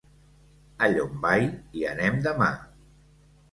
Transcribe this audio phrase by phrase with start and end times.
[0.85, 1.45] A Llombai
[1.81, 2.51] hi anem demà.